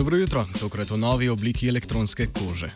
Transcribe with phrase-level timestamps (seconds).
[0.00, 2.70] Dobro jutro, tokrat v novi obliki elektronske kože.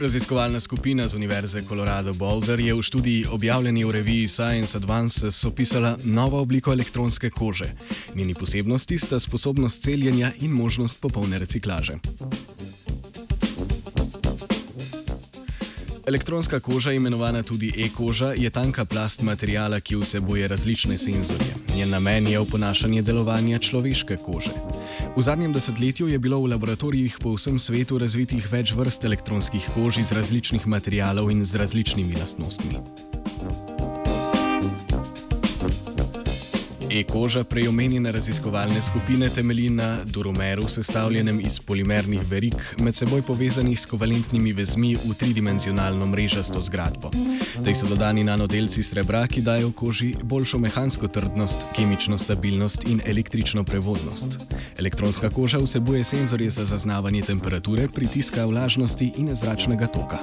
[0.00, 5.98] Raziskovalna skupina z Univerze Colorado Boulder je v študiji objavljeni v reviji Science Advances opisala
[6.04, 7.68] novo obliko elektronske kože.
[8.14, 12.00] Njeni posebnosti sta sposobnost celjenja in možnost popolne reciklaže.
[16.06, 21.54] Elektronska koža, imenovana tudi e-koža, je tanka plast materijala, ki vsebuje različne senzorje.
[21.76, 24.50] Njen namen je oponašanje delovanja človeške kože.
[25.16, 29.98] V zadnjem desetletju je bilo v laboratorijih po vsem svetu razvitih več vrst elektronskih kož
[29.98, 32.78] iz različnih materijalov in z različnimi lastnostmi.
[36.92, 43.80] E-koža prej omenjene raziskovalne skupine temelji na duromeru, sestavljenem iz polimernih verig, med seboj povezanih
[43.80, 47.10] s kovalentnimi vezmi v tridimenzionalno mrežasto zgradbo.
[47.64, 53.64] Tej so dodani nanodelci srebra, ki dajo koži boljšo mehansko trdnost, kemično stabilnost in električno
[53.64, 54.36] prevodnost.
[54.78, 60.20] Elektronska koža vsebuje senzorje za zaznavanje temperature, pritiska, vlažnosti in zračnega toka.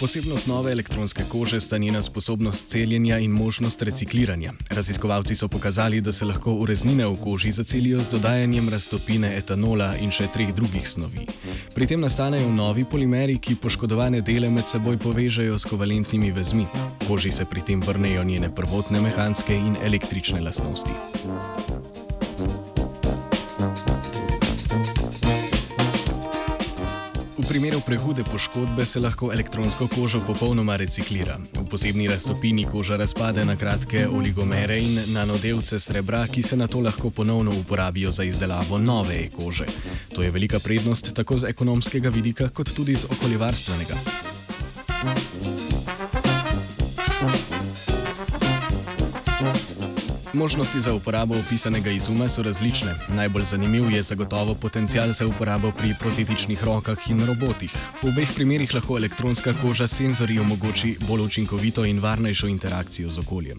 [0.00, 4.52] Posebnost nove elektronske kože sta njena sposobnost celjenja in možnost recikliranja.
[4.70, 10.10] Raziskovalci so pokazali, da se lahko ureznine v koži zacelijo z dodajanjem raztopine etanola in
[10.10, 11.26] še treh drugih snovi.
[11.74, 16.64] Pri tem nastanejo novi polimeri, ki poškodovane dele med seboj povežejo s kovalentnimi vezmi.
[17.06, 21.69] Koži se pri tem vrnejo njene prvotne mehanske in električne lastnosti.
[27.50, 31.34] Primeru prehude poškodbe se lahko elektronsko kožo popolnoma reciklira.
[31.54, 36.80] V posebni raztopini koža razpade na kratke oligomere in nanodelce srebra, ki se na to
[36.80, 39.66] lahko ponovno uporabijo za izdelavo nove e-kože.
[40.14, 43.98] To je velika prednost tako z ekonomskega vidika, kot tudi z okoljevarstvenega.
[50.34, 52.94] Možnosti za uporabo opisanega izuma so različne.
[53.08, 57.74] Najbolj zanimiv je zagotovo potencial za uporabo pri protetičnih rokah in robotih.
[58.02, 63.58] V obeh primerih lahko elektronska koža senzori omogoči bolj učinkovito in varnejšo interakcijo z okoljem.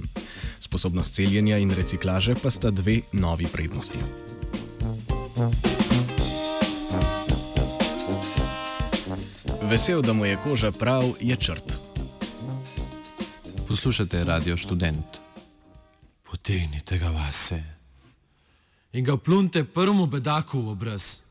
[0.60, 4.00] Sposobnost celjenja in reciklaže pa sta dve novi prednosti.
[9.62, 11.78] Vesel, da mu je koža prav, je črt.
[13.68, 15.31] Poslušate radio študent
[16.42, 17.64] potegnite ga vase
[18.92, 21.22] in ga plunte prvemu bedaku v obraz.